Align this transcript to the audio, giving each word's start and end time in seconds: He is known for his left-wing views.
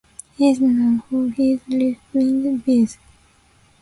He 0.35 0.49
is 0.49 0.59
known 0.59 1.01
for 1.07 1.29
his 1.29 1.59
left-wing 1.69 2.57
views. 2.61 2.97